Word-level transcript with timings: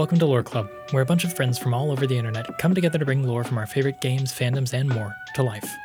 Welcome 0.00 0.18
to 0.20 0.26
Lore 0.26 0.42
Club, 0.42 0.70
where 0.92 1.02
a 1.02 1.06
bunch 1.06 1.24
of 1.24 1.34
friends 1.34 1.58
from 1.58 1.74
all 1.74 1.90
over 1.90 2.06
the 2.06 2.16
internet 2.16 2.56
come 2.56 2.74
together 2.74 2.98
to 2.98 3.04
bring 3.04 3.22
lore 3.22 3.44
from 3.44 3.58
our 3.58 3.66
favorite 3.66 4.00
games, 4.00 4.32
fandoms, 4.32 4.72
and 4.72 4.88
more 4.88 5.14
to 5.34 5.42
life. 5.42 5.76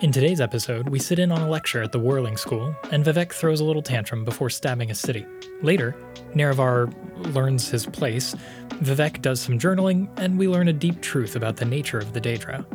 In 0.00 0.10
today's 0.10 0.40
episode, 0.40 0.88
we 0.88 0.98
sit 0.98 1.20
in 1.20 1.30
on 1.30 1.40
a 1.40 1.48
lecture 1.48 1.80
at 1.80 1.92
the 1.92 2.00
Whirling 2.00 2.36
School, 2.36 2.74
and 2.90 3.04
Vivec 3.04 3.32
throws 3.32 3.60
a 3.60 3.64
little 3.64 3.80
tantrum 3.80 4.24
before 4.24 4.50
stabbing 4.50 4.90
a 4.90 4.94
city. 4.94 5.24
Later, 5.62 5.94
Nerevar 6.34 6.92
learns 7.32 7.68
his 7.68 7.86
place, 7.86 8.34
Vivec 8.70 9.22
does 9.22 9.40
some 9.40 9.56
journaling, 9.56 10.08
and 10.16 10.36
we 10.36 10.48
learn 10.48 10.66
a 10.66 10.72
deep 10.72 11.00
truth 11.00 11.36
about 11.36 11.54
the 11.54 11.64
nature 11.64 11.98
of 11.98 12.12
the 12.12 12.20
Daedra. 12.20 12.66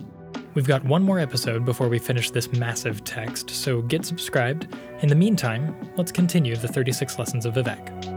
We've 0.53 0.65
got 0.65 0.85
one 0.85 1.03
more 1.03 1.19
episode 1.19 1.65
before 1.65 1.89
we 1.89 1.99
finish 1.99 2.31
this 2.31 2.53
massive 2.53 3.03
text, 3.03 3.49
so 3.49 3.81
get 3.81 4.05
subscribed. 4.05 4.73
In 5.01 5.09
the 5.09 5.15
meantime, 5.15 5.75
let's 5.97 6.13
continue 6.13 6.55
the 6.55 6.69
36 6.69 7.19
lessons 7.19 7.45
of 7.45 7.55
Vivec. 7.55 8.08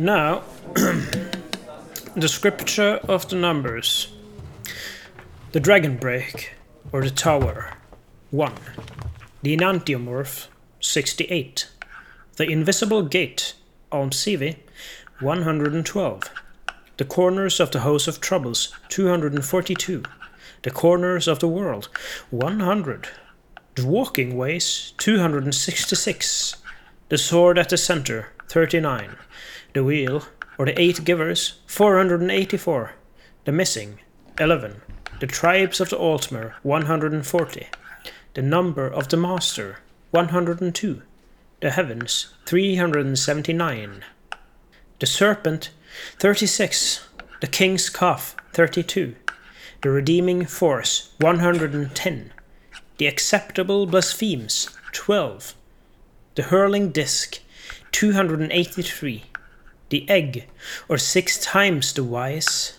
Now, 0.00 0.44
the 2.16 2.26
scripture 2.26 3.00
of 3.06 3.28
the 3.28 3.36
numbers. 3.36 4.10
The 5.52 5.60
dragon 5.60 5.98
break, 5.98 6.54
or 6.90 7.02
the 7.02 7.10
tower, 7.10 7.74
1. 8.30 8.54
The 9.42 9.54
enantiomorph, 9.54 10.46
68. 10.80 11.68
The 12.38 12.48
invisible 12.48 13.02
gate, 13.02 13.52
Almsivi, 13.92 14.56
112. 15.20 16.30
The 16.96 17.04
corners 17.04 17.60
of 17.60 17.70
the 17.70 17.80
house 17.80 18.08
of 18.08 18.22
troubles, 18.22 18.74
242. 18.88 20.02
The 20.62 20.70
corners 20.70 21.28
of 21.28 21.40
the 21.40 21.48
world, 21.48 21.90
100. 22.30 23.08
The 23.74 23.86
walking 23.86 24.38
ways, 24.38 24.94
266. 24.96 26.56
The 27.10 27.18
sword 27.18 27.58
at 27.58 27.68
the 27.68 27.76
center, 27.76 28.28
39 28.48 29.16
the 29.72 29.84
wheel, 29.84 30.24
or 30.58 30.66
the 30.66 30.80
eight 30.80 31.04
givers, 31.04 31.60
484. 31.66 32.92
The 33.44 33.52
missing, 33.52 34.00
11. 34.38 34.82
The 35.20 35.26
tribes 35.26 35.80
of 35.80 35.90
the 35.90 35.96
Altmer, 35.96 36.54
140. 36.62 37.68
The 38.34 38.42
number 38.42 38.86
of 38.86 39.08
the 39.08 39.16
master, 39.16 39.78
102. 40.10 41.02
The 41.60 41.70
heavens, 41.70 42.34
379. 42.46 44.04
The 44.98 45.06
serpent, 45.06 45.70
36. 46.18 47.08
The 47.40 47.46
king's 47.46 47.88
cough, 47.88 48.36
32. 48.52 49.14
The 49.82 49.90
redeeming 49.90 50.46
force, 50.46 51.12
110. 51.20 52.32
The 52.98 53.06
acceptable 53.06 53.86
blasphemes, 53.86 54.68
12. 54.92 55.54
The 56.34 56.42
hurling 56.42 56.90
disc, 56.90 57.40
283 57.92 59.24
the 59.90 60.08
egg, 60.08 60.46
or 60.88 60.96
six 60.98 61.38
times 61.38 61.92
the 61.92 62.04
wise. 62.04 62.74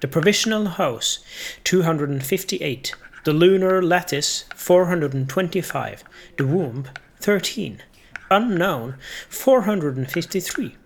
The 0.00 0.08
provisional 0.08 0.66
house, 0.66 1.18
258. 1.64 2.94
The 3.24 3.32
lunar 3.32 3.82
lattice, 3.82 4.44
425. 4.56 6.04
The 6.36 6.46
womb, 6.46 6.88
13. 7.20 7.82
Unknown, 8.30 8.96
453. 9.28 10.76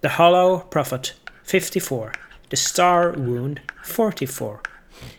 The 0.00 0.08
hollow 0.10 0.60
prophet, 0.60 1.14
54. 1.42 2.12
The 2.50 2.56
star 2.56 3.12
wound, 3.12 3.60
44. 3.82 4.62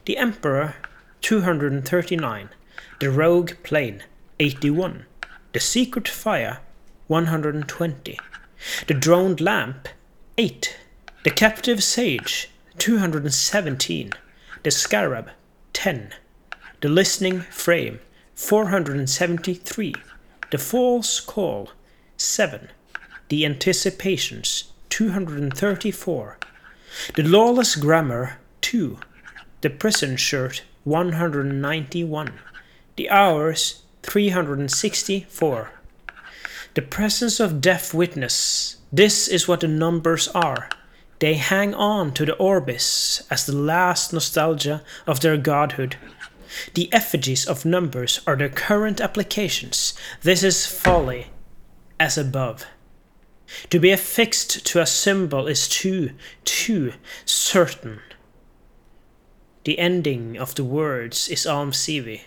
The 0.05 0.17
emperor, 0.17 0.75
239. 1.21 2.49
The 2.99 3.11
rogue 3.11 3.51
plane, 3.63 4.03
81. 4.39 5.05
The 5.53 5.59
secret 5.59 6.07
fire, 6.07 6.59
120. 7.07 8.19
The 8.87 8.93
droned 8.93 9.41
lamp, 9.41 9.87
8. 10.37 10.77
The 11.23 11.31
captive 11.31 11.83
sage, 11.83 12.49
217. 12.77 14.11
The 14.63 14.71
scarab, 14.71 15.29
10. 15.73 16.13
The 16.81 16.89
listening 16.89 17.41
frame, 17.41 17.99
473. 18.35 19.93
The 20.51 20.57
false 20.57 21.19
call, 21.19 21.71
7. 22.17 22.69
The 23.29 23.45
anticipations, 23.45 24.71
234. 24.89 26.37
The 27.15 27.23
lawless 27.23 27.75
grammar, 27.75 28.37
2. 28.61 28.99
The 29.61 29.69
prison 29.69 30.17
shirt, 30.17 30.63
191. 30.83 32.33
The 32.95 33.09
hours, 33.09 33.81
364. 34.03 35.71
The 36.75 36.81
presence 36.81 37.39
of 37.39 37.61
deaf 37.61 37.93
witness. 37.93 38.75
This 38.91 39.29
is 39.29 39.47
what 39.47 39.61
the 39.61 39.67
numbers 39.67 40.27
are. 40.27 40.67
They 41.19 41.35
hang 41.35 41.73
on 41.73 42.13
to 42.15 42.25
the 42.25 42.35
orbis 42.35 43.23
as 43.31 43.45
the 43.45 43.55
last 43.55 44.11
nostalgia 44.11 44.83
of 45.07 45.21
their 45.21 45.37
godhood. 45.37 45.95
The 46.73 46.91
effigies 46.91 47.47
of 47.47 47.63
numbers 47.63 48.19
are 48.27 48.35
their 48.35 48.49
current 48.49 48.99
applications. 48.99 49.93
This 50.21 50.43
is 50.43 50.65
folly, 50.65 51.27
as 51.97 52.17
above. 52.17 52.65
To 53.69 53.79
be 53.79 53.91
affixed 53.91 54.65
to 54.65 54.81
a 54.81 54.85
symbol 54.85 55.47
is 55.47 55.69
too, 55.69 56.11
too 56.43 56.91
certain. 57.23 58.01
The 59.63 59.79
ending 59.79 60.37
of 60.37 60.55
the 60.55 60.65
words 60.65 61.29
is 61.29 61.45
Almsivi. 61.45 62.23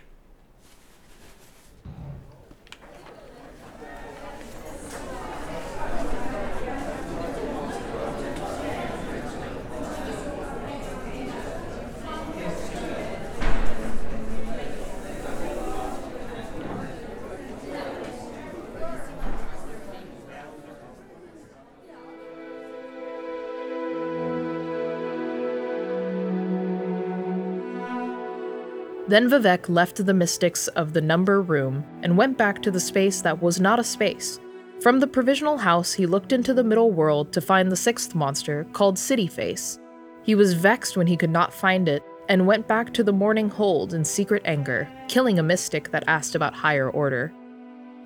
Then 29.09 29.31
Vivec 29.31 29.71
left 29.71 30.05
the 30.05 30.13
mystics 30.13 30.69
of 30.69 30.93
the 30.93 31.01
number 31.01 31.41
room 31.41 31.83
and 32.03 32.19
went 32.19 32.37
back 32.37 32.61
to 32.61 32.71
the 32.71 32.79
space 32.79 33.23
that 33.23 33.41
was 33.41 33.59
not 33.59 33.79
a 33.79 33.85
space. 33.85 34.39
From 34.83 35.01
the 35.01 35.07
provisional 35.07 35.57
house, 35.57 35.95
he 35.95 36.05
looked 36.05 36.31
into 36.31 36.53
the 36.53 36.63
middle 36.63 36.91
world 36.91 37.33
to 37.33 37.41
find 37.41 37.73
the 37.73 37.77
sixth 37.77 38.15
monster, 38.15 38.67
called 38.75 38.99
City 38.99 39.27
Face. 39.27 39.79
He 40.25 40.35
was 40.35 40.53
vexed 40.53 40.99
when 40.99 41.07
he 41.07 41.17
could 41.17 41.31
not 41.31 41.55
find 41.55 41.89
it 41.89 42.03
and 42.29 42.47
went 42.47 42.69
back 42.69 42.93
to 42.93 43.03
the 43.03 43.13
Mournhold 43.13 43.95
in 43.95 44.05
secret 44.05 44.43
anger, 44.45 44.87
killing 45.09 45.39
a 45.39 45.43
mystic 45.43 45.91
that 45.91 46.05
asked 46.07 46.35
about 46.35 46.53
higher 46.53 46.91
order. 46.91 47.33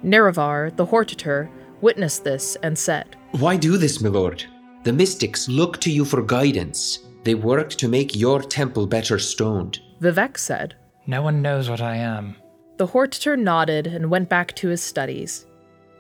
Nerevar, 0.05 0.75
the 0.77 0.87
Hortator, 0.87 1.51
witnessed 1.81 2.23
this 2.23 2.57
and 2.63 2.79
said, 2.79 3.17
Why 3.33 3.57
do 3.57 3.77
this, 3.77 4.01
my 4.01 4.09
lord? 4.09 4.45
The 4.85 4.93
mystics 4.93 5.49
look 5.49 5.81
to 5.81 5.91
you 5.91 6.05
for 6.05 6.23
guidance. 6.23 7.01
They 7.25 7.35
work 7.35 7.71
to 7.71 7.89
make 7.89 8.15
your 8.15 8.41
temple 8.41 8.87
better 8.87 9.19
stoned. 9.19 9.81
Vivec 10.01 10.39
said, 10.39 10.77
no 11.07 11.23
one 11.23 11.43
knows 11.43 11.69
what 11.69 11.81
I 11.81 11.97
am. 11.97 12.37
The 12.77 12.87
Hortator 12.87 13.39
nodded 13.39 13.87
and 13.87 14.11
went 14.11 14.29
back 14.29 14.55
to 14.57 14.69
his 14.69 14.83
studies. 14.83 15.47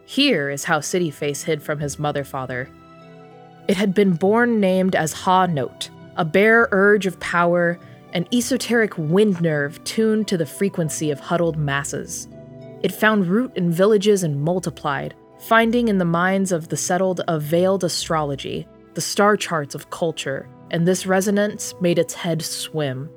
Here 0.05 0.51
is 0.51 0.65
how 0.65 0.81
Cityface 0.81 1.45
hid 1.45 1.63
from 1.63 1.79
his 1.79 1.99
mother 1.99 2.25
father. 2.25 2.69
It 3.69 3.77
had 3.77 3.95
been 3.95 4.15
born 4.15 4.61
named 4.61 4.97
as 4.97 5.13
Ha 5.13 5.47
Note, 5.47 5.91
a 6.17 6.25
bare 6.25 6.69
urge 6.73 7.07
of 7.07 7.21
power, 7.21 7.79
an 8.13 8.27
esoteric 8.33 8.97
wind 8.99 9.41
nerve 9.41 9.83
tuned 9.85 10.29
to 10.29 10.37
the 10.37 10.47
frequency 10.47 11.11
of 11.11 11.21
huddled 11.21 11.57
masses. 11.57 12.29
It 12.83 12.93
found 12.93 13.27
root 13.27 13.53
in 13.57 13.71
villages 13.71 14.23
and 14.23 14.43
multiplied, 14.43 15.15
finding 15.39 15.89
in 15.89 15.99
the 15.99 16.05
minds 16.05 16.53
of 16.53 16.69
the 16.69 16.77
settled 16.77 17.21
a 17.29 17.39
veiled 17.39 17.85
astrology, 17.85 18.67
the 18.95 19.01
star 19.01 19.37
charts 19.37 19.75
of 19.75 19.91
culture, 19.91 20.49
and 20.71 20.87
this 20.87 21.07
resonance 21.07 21.75
made 21.81 21.99
its 21.99 22.15
head 22.15 22.43
swim. 22.43 23.09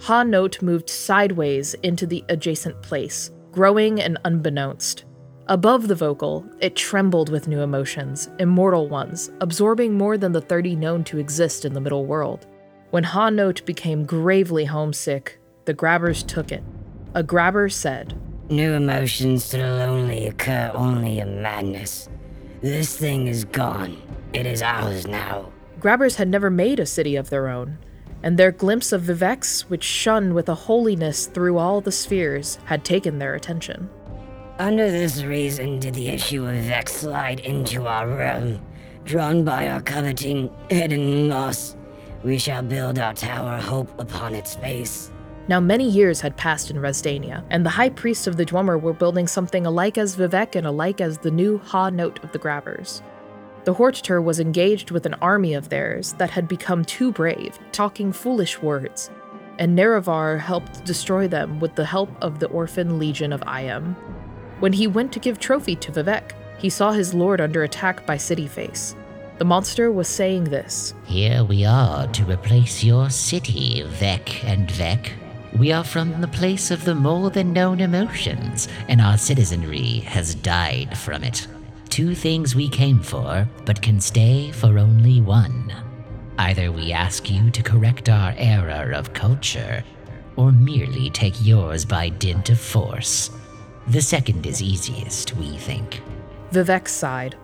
Ha 0.00 0.22
Note 0.22 0.60
moved 0.60 0.90
sideways 0.90 1.74
into 1.82 2.06
the 2.06 2.24
adjacent 2.28 2.80
place, 2.82 3.30
growing 3.52 4.00
and 4.00 4.18
unbeknownst. 4.24 5.04
Above 5.46 5.88
the 5.88 5.94
vocal, 5.94 6.44
it 6.60 6.74
trembled 6.74 7.28
with 7.28 7.48
new 7.48 7.60
emotions, 7.60 8.28
immortal 8.38 8.88
ones, 8.88 9.30
absorbing 9.40 9.94
more 9.94 10.16
than 10.16 10.32
the 10.32 10.40
30 10.40 10.76
known 10.76 11.04
to 11.04 11.18
exist 11.18 11.64
in 11.64 11.74
the 11.74 11.80
middle 11.80 12.06
world. 12.06 12.46
When 12.90 13.04
Ha 13.04 13.30
Note 13.30 13.64
became 13.66 14.04
gravely 14.04 14.64
homesick, 14.64 15.38
the 15.64 15.74
grabbers 15.74 16.22
took 16.22 16.52
it. 16.52 16.62
A 17.14 17.22
grabber 17.22 17.68
said, 17.68 18.18
New 18.50 18.72
emotions 18.72 19.48
to 19.50 19.56
the 19.56 19.64
lonely 19.64 20.26
occur 20.26 20.70
only 20.74 21.18
in 21.18 21.40
madness. 21.40 22.08
This 22.60 22.96
thing 22.96 23.26
is 23.26 23.44
gone. 23.44 24.00
It 24.32 24.46
is 24.46 24.62
ours 24.62 25.06
now. 25.06 25.52
Grabbers 25.80 26.16
had 26.16 26.28
never 26.28 26.50
made 26.50 26.80
a 26.80 26.86
city 26.86 27.16
of 27.16 27.30
their 27.30 27.48
own, 27.48 27.78
and 28.24 28.38
their 28.38 28.50
glimpse 28.50 28.90
of 28.90 29.02
Vivec's, 29.02 29.68
which 29.68 29.84
shone 29.84 30.32
with 30.32 30.48
a 30.48 30.54
holiness 30.54 31.26
through 31.26 31.58
all 31.58 31.82
the 31.82 31.92
spheres, 31.92 32.58
had 32.64 32.82
taken 32.82 33.18
their 33.18 33.34
attention. 33.34 33.90
Under 34.58 34.90
this 34.90 35.22
reason 35.22 35.78
did 35.78 35.92
the 35.92 36.08
issue 36.08 36.46
of 36.46 36.56
Vex 36.56 36.94
slide 36.94 37.40
into 37.40 37.86
our 37.86 38.08
realm. 38.08 38.64
Drawn 39.04 39.44
by 39.44 39.68
our 39.68 39.82
coveting 39.82 40.50
hidden 40.70 41.28
loss, 41.28 41.76
we 42.22 42.38
shall 42.38 42.62
build 42.62 42.98
our 42.98 43.12
tower 43.12 43.58
hope 43.58 43.90
upon 44.00 44.34
its 44.34 44.56
base. 44.56 45.12
Now, 45.46 45.60
many 45.60 45.86
years 45.86 46.22
had 46.22 46.38
passed 46.38 46.70
in 46.70 46.78
Resdayn, 46.78 47.44
and 47.50 47.66
the 47.66 47.70
high 47.70 47.90
priests 47.90 48.26
of 48.26 48.38
the 48.38 48.46
Dwemer 48.46 48.80
were 48.80 48.94
building 48.94 49.28
something 49.28 49.66
alike 49.66 49.98
as 49.98 50.16
Vivec 50.16 50.56
and 50.56 50.66
alike 50.66 51.02
as 51.02 51.18
the 51.18 51.30
new 51.30 51.58
Ha 51.58 51.90
note 51.90 52.24
of 52.24 52.32
the 52.32 52.38
Grabbers. 52.38 53.02
The 53.64 53.74
Hortator 53.74 54.22
was 54.22 54.40
engaged 54.40 54.90
with 54.90 55.06
an 55.06 55.14
army 55.22 55.54
of 55.54 55.70
theirs 55.70 56.12
that 56.14 56.30
had 56.30 56.46
become 56.46 56.84
too 56.84 57.10
brave, 57.10 57.58
talking 57.72 58.12
foolish 58.12 58.60
words, 58.60 59.10
and 59.58 59.74
Nerevar 59.74 60.38
helped 60.38 60.84
destroy 60.84 61.28
them 61.28 61.60
with 61.60 61.74
the 61.74 61.86
help 61.86 62.10
of 62.20 62.40
the 62.40 62.48
Orphan 62.48 62.98
Legion 62.98 63.32
of 63.32 63.40
Ayem. 63.42 63.94
When 64.60 64.74
he 64.74 64.86
went 64.86 65.12
to 65.12 65.18
give 65.18 65.38
trophy 65.38 65.76
to 65.76 65.92
Vivec, 65.92 66.32
he 66.58 66.68
saw 66.68 66.92
his 66.92 67.14
lord 67.14 67.40
under 67.40 67.62
attack 67.62 68.04
by 68.04 68.16
Cityface. 68.16 68.94
The 69.38 69.44
monster 69.44 69.90
was 69.90 70.08
saying 70.08 70.44
this 70.44 70.94
Here 71.06 71.42
we 71.42 71.64
are 71.64 72.06
to 72.06 72.24
replace 72.24 72.84
your 72.84 73.08
city, 73.08 73.82
Vec 73.82 74.44
and 74.44 74.70
Vec. 74.70 75.12
We 75.58 75.72
are 75.72 75.84
from 75.84 76.20
the 76.20 76.28
place 76.28 76.70
of 76.70 76.84
the 76.84 76.94
more 76.94 77.30
than 77.30 77.52
known 77.52 77.80
emotions, 77.80 78.68
and 78.88 79.00
our 79.00 79.16
citizenry 79.16 80.00
has 80.00 80.34
died 80.34 80.98
from 80.98 81.24
it. 81.24 81.46
Two 81.94 82.12
things 82.12 82.56
we 82.56 82.68
came 82.68 83.00
for, 83.00 83.48
but 83.64 83.80
can 83.80 84.00
stay 84.00 84.50
for 84.50 84.80
only 84.80 85.20
one. 85.20 85.72
Either 86.38 86.72
we 86.72 86.90
ask 86.90 87.30
you 87.30 87.52
to 87.52 87.62
correct 87.62 88.08
our 88.08 88.34
error 88.36 88.90
of 88.90 89.12
culture, 89.12 89.84
or 90.34 90.50
merely 90.50 91.08
take 91.08 91.46
yours 91.46 91.84
by 91.84 92.08
dint 92.08 92.50
of 92.50 92.58
force. 92.58 93.30
The 93.86 94.02
second 94.02 94.44
is 94.44 94.60
easiest, 94.60 95.36
we 95.36 95.56
think. 95.56 96.02
Vivec 96.50 96.88
sighed. 96.88 97.36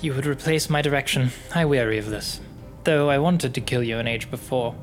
You 0.00 0.14
would 0.14 0.26
replace 0.26 0.68
my 0.68 0.82
direction. 0.82 1.30
I 1.54 1.66
weary 1.66 1.98
of 1.98 2.10
this. 2.10 2.40
Though 2.82 3.10
I 3.10 3.18
wanted 3.18 3.54
to 3.54 3.60
kill 3.60 3.84
you 3.84 3.98
an 3.98 4.08
age 4.08 4.28
before. 4.28 4.74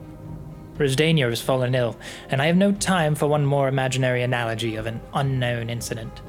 Resdayn 0.77 1.19
has 1.29 1.41
fallen 1.41 1.75
ill, 1.75 1.97
and 2.29 2.41
I 2.41 2.45
have 2.45 2.55
no 2.55 2.71
time 2.71 3.15
for 3.15 3.27
one 3.27 3.45
more 3.45 3.67
imaginary 3.67 4.23
analogy 4.23 4.77
of 4.77 4.85
an 4.85 5.01
unknown 5.13 5.69
incident. 5.69 6.21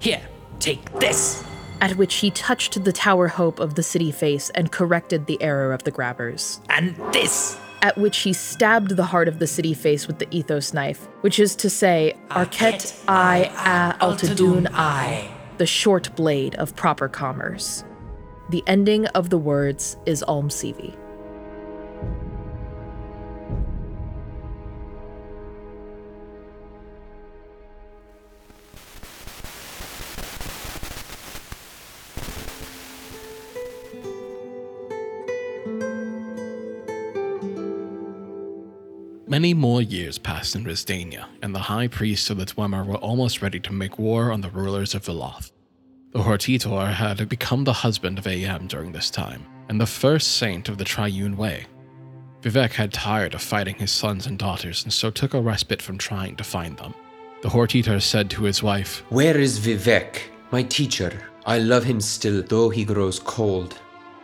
Here, 0.00 0.20
take 0.58 0.92
this! 1.00 1.46
At 1.80 1.96
which 1.96 2.16
he 2.16 2.30
touched 2.30 2.82
the 2.82 2.92
tower 2.92 3.28
hope 3.28 3.60
of 3.60 3.74
the 3.74 3.82
city 3.82 4.10
face 4.10 4.50
and 4.50 4.72
corrected 4.72 5.26
the 5.26 5.40
error 5.40 5.72
of 5.72 5.84
the 5.84 5.90
grabbers. 5.90 6.60
And 6.68 6.96
this! 7.12 7.58
At 7.82 7.96
which 7.96 8.18
he 8.18 8.32
stabbed 8.32 8.96
the 8.96 9.04
heart 9.04 9.28
of 9.28 9.38
the 9.38 9.46
city 9.46 9.74
face 9.74 10.08
with 10.08 10.18
the 10.18 10.26
ethos 10.32 10.74
knife, 10.74 11.06
which 11.20 11.38
is 11.38 11.54
to 11.56 11.70
say, 11.70 12.16
Arket 12.30 13.00
I 13.06 13.44
a 14.00 14.04
Altadun 14.04 14.68
I, 14.72 15.30
the 15.58 15.66
short 15.66 16.14
blade 16.16 16.56
of 16.56 16.74
proper 16.74 17.08
commerce. 17.08 17.84
The 18.50 18.64
ending 18.66 19.06
of 19.08 19.30
the 19.30 19.38
words 19.38 19.96
is 20.06 20.24
Almsivi. 20.26 20.96
Many 39.28 39.52
more 39.52 39.82
years 39.82 40.16
passed 40.16 40.56
in 40.56 40.64
Resdayn, 40.64 41.22
and 41.42 41.54
the 41.54 41.58
high 41.58 41.86
priests 41.86 42.30
of 42.30 42.38
the 42.38 42.46
Dwemer 42.46 42.86
were 42.86 42.96
almost 42.96 43.42
ready 43.42 43.60
to 43.60 43.74
make 43.74 43.98
war 43.98 44.32
on 44.32 44.40
the 44.40 44.48
rulers 44.48 44.94
of 44.94 45.04
Veloth. 45.04 45.52
The 46.12 46.20
Hortator 46.20 46.94
had 46.94 47.28
become 47.28 47.64
the 47.64 47.74
husband 47.74 48.18
of 48.18 48.24
Ayem 48.24 48.68
during 48.68 48.92
this 48.92 49.10
time, 49.10 49.44
and 49.68 49.78
the 49.78 49.84
first 49.84 50.38
saint 50.38 50.70
of 50.70 50.78
the 50.78 50.84
Triune 50.86 51.36
Way. 51.36 51.66
Vivec 52.40 52.72
had 52.72 52.90
tired 52.90 53.34
of 53.34 53.42
fighting 53.42 53.74
his 53.74 53.92
sons 53.92 54.26
and 54.26 54.38
daughters, 54.38 54.82
and 54.82 54.90
so 54.90 55.10
took 55.10 55.34
a 55.34 55.40
respite 55.42 55.82
from 55.82 55.98
trying 55.98 56.34
to 56.36 56.42
find 56.42 56.78
them. 56.78 56.94
The 57.42 57.50
Hortator 57.50 58.00
said 58.00 58.30
to 58.30 58.44
his 58.44 58.62
wife, 58.62 59.04
Where 59.10 59.36
is 59.36 59.58
Vivec, 59.58 60.22
my 60.52 60.62
teacher? 60.62 61.12
I 61.44 61.58
love 61.58 61.84
him 61.84 62.00
still, 62.00 62.42
though 62.42 62.70
he 62.70 62.82
grows 62.82 63.18
cold. 63.18 63.78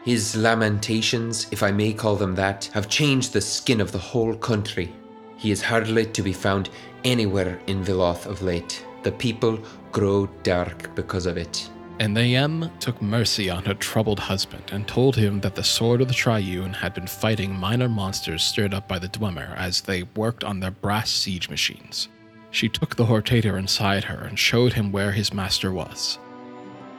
His 0.05 0.37
lamentations, 0.37 1.47
if 1.51 1.63
I 1.63 1.71
may 1.71 1.95
call 1.95 2.15
them 2.17 2.35
that, 2.35 2.67
have 2.75 2.91
changed 2.91 3.33
the 3.33 3.41
skin 3.41 3.81
of 3.81 3.91
the 3.91 3.99
whole 3.99 4.35
country. 4.35 4.93
He 5.39 5.51
is 5.51 5.63
hardly 5.63 6.05
to 6.05 6.23
be 6.23 6.35
found 6.35 6.69
anywhere 7.05 7.59
in 7.69 7.83
Veloth 7.83 8.27
of 8.27 8.43
late. 8.43 8.85
The 9.03 9.13
people 9.13 9.59
grow 9.93 10.27
dark 10.43 10.95
because 10.95 11.25
of 11.25 11.39
it. 11.39 11.71
And 12.01 12.15
Ayem 12.19 12.71
took 12.81 13.01
mercy 13.01 13.49
on 13.49 13.65
her 13.65 13.73
troubled 13.73 14.19
husband 14.19 14.65
and 14.73 14.87
told 14.87 15.17
him 15.17 15.41
that 15.41 15.55
the 15.55 15.65
sword 15.65 16.03
of 16.03 16.09
the 16.09 16.15
Triune 16.15 16.75
had 16.75 16.93
been 16.93 17.07
fighting 17.07 17.55
minor 17.55 17.89
monsters 17.89 18.43
stirred 18.43 18.75
up 18.75 18.87
by 18.87 18.99
the 18.99 19.09
Dwemer 19.09 19.57
as 19.57 19.81
they 19.81 20.03
worked 20.03 20.45
on 20.45 20.61
their 20.61 20.73
brass 20.73 21.11
siege 21.11 21.49
machines. 21.49 22.09
She 22.51 22.69
took 22.69 22.97
the 22.97 23.07
Hortator 23.07 23.59
inside 23.59 24.05
her 24.05 24.25
and 24.25 24.39
showed 24.39 24.75
him 24.75 24.93
where 24.93 25.13
his 25.13 25.33
master 25.33 25.73
was. 25.73 26.19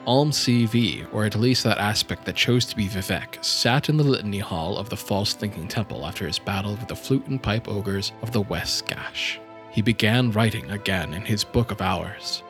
Almsivi, 0.06 1.08
or 1.12 1.26
at 1.26 1.36
least 1.36 1.64
that 1.64 1.78
aspect 1.78 2.26
that 2.26 2.36
chose 2.36 2.66
to 2.66 2.76
be 2.76 2.88
Vivec, 2.88 3.44
sat 3.44 3.90
in 3.90 3.98
the 3.98 4.04
litany 4.04 4.40
hall 4.40 4.78
of 4.78 4.90
the 4.90 4.98
false 4.98 5.34
thinking 5.34 5.68
temple 5.68 6.06
after 6.06 6.28
his 6.28 6.40
battle 6.40 6.72
with 6.72 6.88
the 6.88 6.96
flute 6.96 7.28
and 7.28 7.42
pipe 7.42 7.68
ogres 7.68 8.12
of 8.22 8.32
the 8.32 8.42
West 8.42 8.88
Gash. 8.88 9.40
He 9.72 9.82
began 9.82 10.32
writing 10.32 10.72
again 10.72 11.14
in 11.14 11.24
his 11.24 11.44
book 11.44 11.72
of 11.72 11.82
hours. 11.82 12.44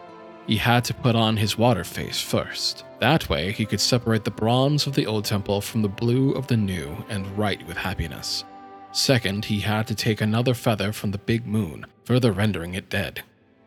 He 0.47 0.57
had 0.57 0.83
to 0.85 0.93
put 0.93 1.15
on 1.15 1.37
his 1.37 1.57
water 1.57 1.83
face 1.83 2.21
first. 2.21 2.85
That 2.99 3.29
way, 3.29 3.51
he 3.51 3.65
could 3.65 3.81
separate 3.81 4.23
the 4.23 4.31
bronze 4.31 4.85
of 4.85 4.93
the 4.93 5.07
old 5.07 5.25
temple 5.25 5.61
from 5.61 5.81
the 5.81 5.87
blue 5.87 6.33
of 6.33 6.47
the 6.47 6.57
new 6.57 7.03
and 7.09 7.37
write 7.37 7.65
with 7.65 7.77
happiness. 7.77 8.43
Second, 8.91 9.45
he 9.45 9.59
had 9.59 9.87
to 9.87 9.95
take 9.95 10.21
another 10.21 10.53
feather 10.53 10.91
from 10.91 11.11
the 11.11 11.17
big 11.17 11.47
moon, 11.47 11.85
further 12.03 12.31
rendering 12.31 12.75
it 12.75 12.89
dead. 12.89 13.23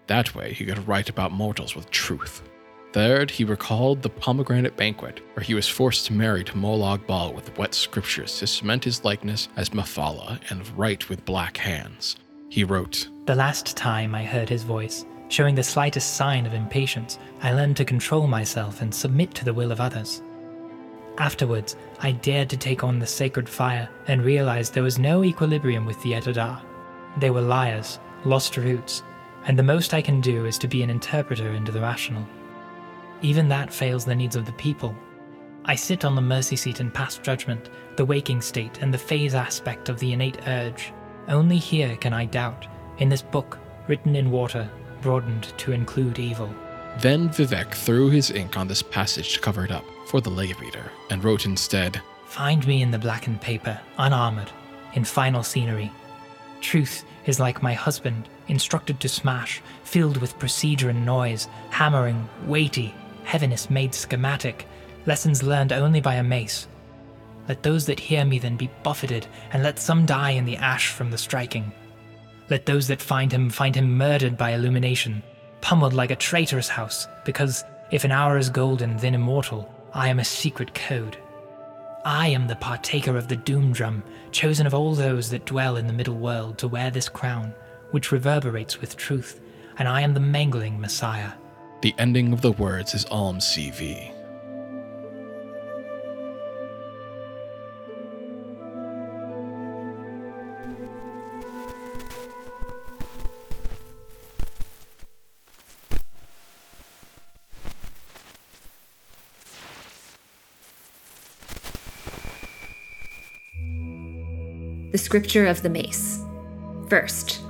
That 0.07 0.35
way, 0.35 0.53
he 0.53 0.65
could 0.65 0.87
write 0.87 1.09
about 1.09 1.33
mortals 1.33 1.75
with 1.75 1.91
truth. 1.91 2.43
Third, 2.93 3.31
he 3.31 3.45
recalled 3.45 4.03
the 4.03 4.09
pomegranate 4.09 4.77
banquet, 4.77 5.21
where 5.35 5.45
he 5.45 5.55
was 5.55 5.69
forced 5.69 6.07
to 6.07 6.15
marry 6.15 6.43
to 6.45 6.55
Molag 6.55 7.07
Bal 7.07 7.35
with 7.35 7.57
wet 7.59 7.75
scriptures 7.75 8.39
to 8.39 8.47
cement 8.47 8.85
his 8.85 9.05
likeness 9.05 9.49
as 9.57 9.71
Mephala 9.71 10.41
and 10.51 10.67
write 10.77 11.09
with 11.09 11.25
black 11.25 11.59
hands. 11.59 12.17
He 12.49 12.65
wrote, 12.65 13.09
The 13.27 13.35
last 13.35 13.77
time 13.77 14.15
I 14.15 14.25
heard 14.25 14.49
his 14.49 14.63
voice, 14.63 15.05
showing 15.29 15.55
the 15.55 15.63
slightest 15.63 16.15
sign 16.15 16.47
of 16.47 16.55
impatience, 16.55 17.19
I 17.43 17.53
learned 17.53 17.77
to 17.77 17.85
control 17.85 18.27
myself 18.27 18.81
and 18.81 18.95
submit 18.95 19.35
to 19.35 19.45
the 19.45 19.53
will 19.53 19.71
of 19.71 19.83
others. 19.83 20.23
Afterwards, 21.19 21.77
I 22.01 22.13
dared 22.13 22.49
to 22.51 22.57
take 22.57 22.85
on 22.85 22.99
the 22.99 23.07
sacred 23.07 23.49
fire 23.49 23.89
and 24.07 24.25
realized 24.25 24.73
there 24.73 24.83
was 24.83 24.99
no 24.99 25.25
equilibrium 25.25 25.85
with 25.85 26.01
the 26.03 26.13
Et'Ada. 26.13 26.63
They 27.19 27.31
were 27.31 27.43
liars, 27.43 27.99
lost 28.25 28.57
roots, 28.57 29.03
and 29.45 29.59
the 29.59 29.63
most 29.63 29.93
I 29.93 30.01
can 30.01 30.21
do 30.23 30.47
is 30.47 30.57
to 30.59 30.69
be 30.69 30.83
an 30.83 30.91
interpreter 30.91 31.51
into 31.51 31.73
the 31.73 31.81
rational. 31.81 32.27
Even 33.23 33.49
that 33.49 33.73
fails 33.73 34.05
the 34.05 34.15
needs 34.15 34.37
of 34.37 34.47
the 34.47 34.53
people. 34.53 34.95
I 35.65 35.75
sit 35.75 36.05
on 36.05 36.15
the 36.15 36.23
mercy 36.23 36.57
seat 36.57 36.81
in 36.81 36.91
past 36.91 37.23
judgment, 37.23 37.69
the 37.97 38.05
waking 38.05 38.41
state, 38.41 38.79
and 38.81 38.95
the 38.95 38.99
phase 38.99 39.35
aspect 39.35 39.89
of 39.89 39.99
the 39.99 40.13
innate 40.13 40.47
urge. 40.47 40.93
Only 41.27 41.59
here 41.59 41.97
can 41.97 42.13
I 42.13 42.25
doubt, 42.25 42.67
in 42.99 43.09
this 43.09 43.23
book, 43.23 43.59
written 43.87 44.17
in 44.17 44.31
water, 44.31 44.71
broadened 45.03 45.53
to 45.59 45.73
include 45.73 46.19
evil. 46.19 46.53
Then 47.01 47.29
Vivec 47.29 47.75
threw 47.75 48.09
his 48.09 48.31
ink 48.31 48.57
on 48.57 48.67
this 48.67 48.83
passage 48.83 49.35
to 49.35 49.41
cover 49.41 49.65
it 49.65 49.71
up 49.71 49.85
for 50.07 50.21
the 50.21 50.31
lay 50.31 50.53
reader 50.55 50.91
and 51.11 51.23
wrote 51.23 51.45
instead, 51.45 52.01
Find 52.27 52.67
me 52.67 52.83
in 52.83 52.91
the 52.91 52.99
blackened 52.99 53.41
paper, 53.41 53.81
unarmored, 53.99 54.51
in 54.95 55.05
final 55.05 55.43
scenery. 55.43 55.93
Truth 56.61 57.05
is 57.27 57.39
like 57.39 57.63
my 57.63 57.73
husband, 57.75 58.29
instructed 58.49 59.01
to 59.01 59.09
smash, 59.09 59.63
filled 59.85 60.17
with 60.17 60.39
procedure 60.39 60.89
and 60.89 61.05
noise, 61.05 61.49
hammering, 61.71 62.29
weighty, 62.47 62.95
heaviness 63.29 63.69
made 63.69 63.95
schematic, 63.95 64.67
lessons 65.05 65.43
learned 65.43 65.71
only 65.71 66.01
by 66.01 66.15
a 66.15 66.23
mace. 66.23 66.67
Let 67.47 67.63
those 67.63 67.85
that 67.85 68.01
hear 68.01 68.25
me 68.25 68.39
then 68.39 68.57
be 68.57 68.71
buffeted, 68.83 69.27
and 69.53 69.63
let 69.63 69.79
some 69.79 70.07
die 70.07 70.31
in 70.31 70.47
the 70.47 70.57
ash 70.57 70.89
from 70.89 71.11
the 71.11 71.19
striking. 71.19 71.71
Let 72.49 72.65
those 72.65 72.89
that 72.89 73.03
find 73.03 73.31
him 73.31 73.51
find 73.51 73.77
him 73.77 73.99
murdered 73.99 74.39
by 74.39 74.53
illumination, 74.53 75.23
pummeled 75.61 75.93
like 75.93 76.11
a 76.11 76.17
traitor's 76.17 76.71
house, 76.71 77.07
because 77.27 77.65
if 77.91 78.05
an 78.05 78.13
hour 78.13 78.39
is 78.39 78.49
golden, 78.49 78.97
then 78.97 79.15
immortal, 79.15 79.71
I 79.93 80.09
am 80.09 80.21
a 80.21 80.25
secret 80.25 80.73
code. 80.73 81.19
I 82.07 82.29
am 82.29 82.47
the 82.47 82.57
partaker 82.57 83.19
of 83.19 83.29
the 83.29 83.37
doom 83.37 83.73
drum, 83.75 84.03
chosen 84.31 84.67
of 84.67 84.73
all 84.73 84.95
those 84.95 85.29
that 85.29 85.45
dwell 85.45 85.77
in 85.77 85.87
the 85.87 85.93
middle 85.93 86.17
world 86.17 86.57
to 86.59 86.69
wear 86.69 86.91
this 86.91 87.11
crown, 87.11 87.53
which 87.91 88.11
reverberates 88.11 88.81
with 88.81 88.97
truth, 88.97 89.39
and 89.77 89.87
I 89.87 90.01
am 90.01 90.15
the 90.15 90.29
mangling 90.37 90.81
Messiah. 90.81 91.33
The 91.81 91.95
ending 91.97 92.33
of 92.33 92.41
the 92.43 92.51
words 92.51 92.93
is 92.93 93.05
Almsivi. 93.05 94.13
The 114.91 114.99
Scripture 114.99 115.47
of 115.47 115.63
the 115.63 115.69
Mace. 115.69 116.25
First, 116.89 117.41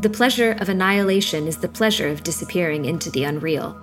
the 0.00 0.08
pleasure 0.08 0.52
of 0.52 0.70
annihilation 0.70 1.46
is 1.46 1.58
the 1.58 1.68
pleasure 1.68 2.08
of 2.08 2.22
disappearing 2.22 2.86
into 2.86 3.10
the 3.10 3.24
unreal. 3.24 3.78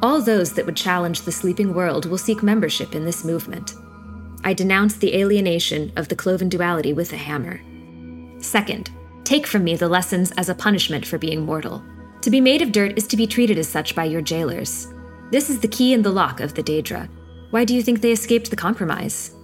All 0.00 0.22
those 0.22 0.52
that 0.52 0.64
would 0.64 0.76
challenge 0.76 1.22
the 1.22 1.32
sleeping 1.32 1.74
world 1.74 2.06
will 2.06 2.18
seek 2.18 2.40
membership 2.40 2.94
in 2.94 3.04
this 3.04 3.24
movement. 3.24 3.74
I 4.44 4.54
denounce 4.54 4.94
the 4.94 5.16
alienation 5.16 5.92
of 5.96 6.06
the 6.06 6.14
cloven 6.14 6.48
duality 6.48 6.92
with 6.92 7.12
a 7.12 7.16
hammer. 7.16 7.60
Second, 8.40 8.90
take 9.24 9.44
from 9.44 9.64
me 9.64 9.74
the 9.74 9.88
lessons 9.88 10.30
as 10.32 10.48
a 10.48 10.54
punishment 10.54 11.04
for 11.04 11.18
being 11.18 11.44
mortal. 11.44 11.82
To 12.20 12.30
be 12.30 12.40
made 12.40 12.62
of 12.62 12.70
dirt 12.70 12.96
is 12.96 13.08
to 13.08 13.16
be 13.16 13.26
treated 13.26 13.58
as 13.58 13.68
such 13.68 13.96
by 13.96 14.04
your 14.04 14.22
jailers. 14.22 14.86
This 15.32 15.50
is 15.50 15.58
the 15.58 15.68
key 15.68 15.94
and 15.94 16.04
the 16.04 16.12
lock 16.12 16.38
of 16.38 16.54
the 16.54 16.62
Daedra. 16.62 17.08
Why 17.50 17.64
do 17.64 17.74
you 17.74 17.82
think 17.82 18.00
they 18.00 18.12
escaped 18.12 18.50
the 18.50 18.56
compromise? 18.56 19.34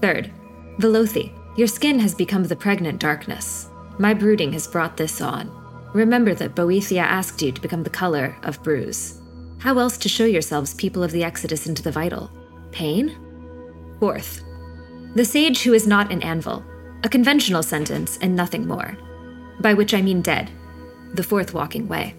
Third, 0.00 0.32
Velothi, 0.78 1.32
your 1.56 1.68
skin 1.68 2.00
has 2.00 2.16
become 2.16 2.44
the 2.44 2.56
pregnant 2.56 2.98
darkness. 2.98 3.67
My 3.98 4.14
brooding 4.14 4.52
has 4.52 4.66
brought 4.66 4.96
this 4.96 5.20
on. 5.20 5.50
Remember 5.92 6.34
that 6.34 6.54
Boethia 6.54 7.02
asked 7.02 7.42
you 7.42 7.50
to 7.50 7.60
become 7.60 7.82
the 7.82 7.90
color 7.90 8.36
of 8.42 8.62
bruise. 8.62 9.20
How 9.58 9.78
else 9.78 9.98
to 9.98 10.08
show 10.08 10.24
yourselves 10.24 10.74
people 10.74 11.02
of 11.02 11.10
the 11.10 11.24
Exodus 11.24 11.66
into 11.66 11.82
the 11.82 11.90
vital? 11.90 12.30
Pain? 12.70 13.16
Fourth, 13.98 14.44
the 15.14 15.24
sage 15.24 15.62
who 15.62 15.72
is 15.72 15.86
not 15.86 16.12
an 16.12 16.22
anvil, 16.22 16.64
a 17.02 17.08
conventional 17.08 17.62
sentence 17.62 18.18
and 18.22 18.36
nothing 18.36 18.68
more, 18.68 18.96
by 19.60 19.74
which 19.74 19.94
I 19.94 20.02
mean 20.02 20.22
dead, 20.22 20.50
the 21.14 21.24
fourth 21.24 21.54
walking 21.54 21.88
way. 21.88 22.14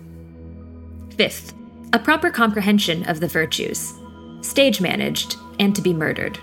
Fifth, 1.15 1.53
a 1.93 1.99
proper 1.99 2.29
comprehension 2.29 3.07
of 3.07 3.21
the 3.21 3.27
virtues, 3.27 3.93
stage 4.41 4.81
managed 4.81 5.37
and 5.59 5.73
to 5.75 5.81
be 5.81 5.93
murdered. 5.93 6.39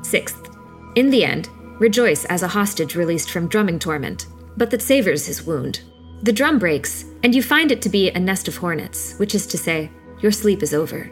Sixth, 0.00 0.48
in 0.94 1.10
the 1.10 1.24
end, 1.24 1.50
rejoice 1.78 2.24
as 2.26 2.42
a 2.42 2.48
hostage 2.48 2.94
released 2.94 3.30
from 3.30 3.48
drumming 3.48 3.78
torment, 3.78 4.26
but 4.56 4.70
that 4.70 4.82
savors 4.82 5.26
his 5.26 5.42
wound. 5.42 5.80
The 6.22 6.32
drum 6.32 6.58
breaks, 6.58 7.04
and 7.22 7.34
you 7.34 7.42
find 7.42 7.70
it 7.70 7.82
to 7.82 7.88
be 7.88 8.10
a 8.10 8.18
nest 8.18 8.48
of 8.48 8.56
hornets, 8.56 9.14
which 9.18 9.34
is 9.34 9.46
to 9.48 9.58
say, 9.58 9.90
your 10.20 10.32
sleep 10.32 10.62
is 10.62 10.72
over. 10.72 11.10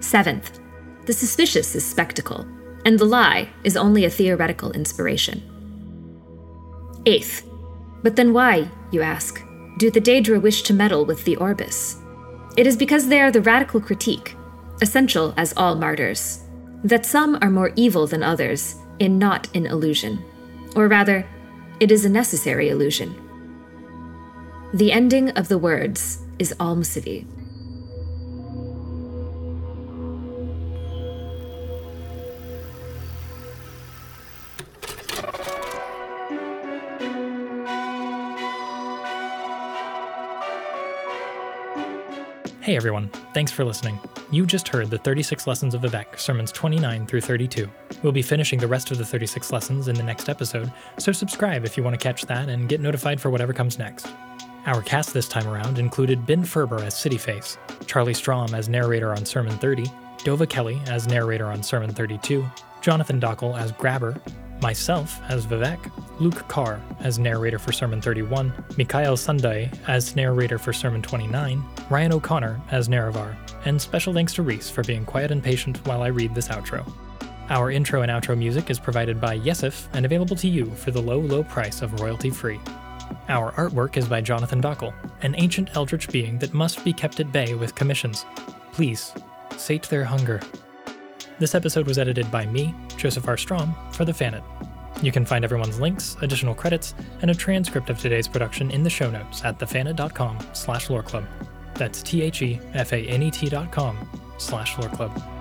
Seventh, 0.00 0.60
the 1.06 1.12
suspicious 1.12 1.74
is 1.74 1.84
spectacle, 1.84 2.46
and 2.84 2.98
the 2.98 3.04
lie 3.04 3.48
is 3.64 3.76
only 3.76 4.04
a 4.04 4.10
theoretical 4.10 4.72
inspiration. 4.72 5.42
Eighth, 7.06 7.48
but 8.02 8.16
then 8.16 8.32
why, 8.32 8.68
you 8.90 9.02
ask, 9.02 9.42
do 9.78 9.90
the 9.90 10.00
Daedra 10.00 10.40
wish 10.40 10.62
to 10.62 10.74
meddle 10.74 11.04
with 11.04 11.24
the 11.24 11.36
Orbis? 11.36 11.96
It 12.56 12.66
is 12.66 12.76
because 12.76 13.08
they 13.08 13.20
are 13.20 13.30
the 13.30 13.42
radical 13.42 13.80
critique, 13.80 14.34
essential 14.82 15.34
as 15.36 15.54
all 15.56 15.74
martyrs, 15.74 16.44
that 16.84 17.06
some 17.06 17.38
are 17.42 17.50
more 17.50 17.72
evil 17.76 18.06
than 18.06 18.22
others 18.22 18.76
in 18.98 19.18
not 19.18 19.54
an 19.54 19.66
illusion. 19.66 20.24
Or 20.74 20.88
rather, 20.88 21.26
it 21.78 21.90
is 21.90 22.04
a 22.04 22.08
necessary 22.08 22.68
illusion. 22.68 23.14
The 24.72 24.92
ending 24.92 25.30
of 25.30 25.48
the 25.48 25.58
words 25.58 26.18
is 26.38 26.54
Almsivi. 26.58 27.26
Everyone, 42.76 43.08
thanks 43.32 43.50
for 43.50 43.64
listening. 43.64 43.98
You 44.30 44.44
just 44.44 44.68
heard 44.68 44.90
the 44.90 44.98
36 44.98 45.46
Lessons 45.46 45.72
of 45.72 45.80
Vivec, 45.80 46.18
sermons 46.18 46.52
29 46.52 47.06
through 47.06 47.22
32. 47.22 47.70
We'll 48.02 48.12
be 48.12 48.20
finishing 48.20 48.58
the 48.58 48.68
rest 48.68 48.90
of 48.90 48.98
the 48.98 49.04
36 49.04 49.50
lessons 49.50 49.88
in 49.88 49.94
the 49.94 50.02
next 50.02 50.28
episode, 50.28 50.70
so 50.98 51.10
subscribe 51.10 51.64
if 51.64 51.78
you 51.78 51.82
want 51.82 51.98
to 51.98 52.02
catch 52.02 52.26
that 52.26 52.50
and 52.50 52.68
get 52.68 52.82
notified 52.82 53.18
for 53.18 53.30
whatever 53.30 53.54
comes 53.54 53.78
next. 53.78 54.08
Our 54.66 54.82
cast 54.82 55.14
this 55.14 55.26
time 55.26 55.48
around 55.48 55.78
included 55.78 56.26
Ben 56.26 56.44
Ferber 56.44 56.82
as 56.82 56.92
Cityface, 56.94 57.56
Charlie 57.86 58.12
Strom 58.12 58.54
as 58.54 58.68
narrator 58.68 59.12
on 59.12 59.24
Sermon 59.24 59.56
30, 59.56 59.84
DovahKelly 60.18 60.86
as 60.86 61.08
narrator 61.08 61.46
on 61.46 61.62
Sermon 61.62 61.94
32, 61.94 62.46
Jonathan 62.82 63.18
Dockal 63.18 63.58
as 63.58 63.72
Grabber, 63.72 64.20
myself 64.60 65.20
as 65.28 65.46
Vivec, 65.46 65.78
Luke 66.20 66.46
Karr 66.48 66.80
as 67.00 67.18
narrator 67.18 67.58
for 67.58 67.72
Sermon 67.72 68.00
31, 68.00 68.52
Mikael 68.76 69.16
Sandøy 69.16 69.76
as 69.88 70.16
narrator 70.16 70.58
for 70.58 70.72
Sermon 70.72 71.02
29, 71.02 71.62
Ryan 71.90 72.12
O'Connor 72.12 72.60
as 72.70 72.88
Nerevar, 72.88 73.36
and 73.64 73.80
special 73.80 74.12
thanks 74.12 74.34
to 74.34 74.42
Rhys 74.42 74.70
for 74.70 74.82
being 74.84 75.04
quiet 75.04 75.30
and 75.30 75.42
patient 75.42 75.78
while 75.86 76.02
I 76.02 76.08
read 76.08 76.34
this 76.34 76.48
outro. 76.48 76.90
Our 77.48 77.70
intro 77.70 78.02
and 78.02 78.10
outro 78.10 78.36
music 78.36 78.70
is 78.70 78.80
provided 78.80 79.20
by 79.20 79.38
Yesif 79.38 79.86
and 79.92 80.04
available 80.04 80.36
to 80.36 80.48
you 80.48 80.66
for 80.72 80.90
the 80.90 81.02
low, 81.02 81.20
low 81.20 81.44
price 81.44 81.80
of 81.80 82.00
royalty 82.00 82.30
free. 82.30 82.60
Our 83.28 83.52
artwork 83.52 83.96
is 83.96 84.08
by 84.08 84.20
Jonathan 84.20 84.60
Dockal, 84.60 84.92
an 85.22 85.34
ancient 85.36 85.76
eldritch 85.76 86.08
being 86.08 86.38
that 86.38 86.54
must 86.54 86.84
be 86.84 86.92
kept 86.92 87.20
at 87.20 87.30
bay 87.30 87.54
with 87.54 87.74
commissions. 87.74 88.26
Please, 88.72 89.12
sate 89.56 89.84
their 89.84 90.04
hunger. 90.04 90.40
This 91.38 91.54
episode 91.54 91.86
was 91.86 91.98
edited 91.98 92.30
by 92.30 92.46
me, 92.46 92.74
Joseph 92.96 93.28
R. 93.28 93.36
Strom, 93.36 93.74
for 93.92 94.06
The 94.06 94.12
Fanet. 94.12 94.42
You 95.02 95.12
can 95.12 95.26
find 95.26 95.44
everyone's 95.44 95.78
links, 95.78 96.16
additional 96.22 96.54
credits, 96.54 96.94
and 97.20 97.30
a 97.30 97.34
transcript 97.34 97.90
of 97.90 97.98
today's 97.98 98.26
production 98.26 98.70
in 98.70 98.82
the 98.82 98.88
show 98.88 99.10
notes 99.10 99.44
at 99.44 99.58
thefanet.com 99.58 100.38
slash 100.54 100.86
loreclub. 100.88 101.26
That's 101.74 102.02
T-H-E-F-A-N-E-T 102.02 103.48
dot 103.50 103.70
com 103.70 104.08
slash 104.38 104.76
loreclub. 104.76 105.35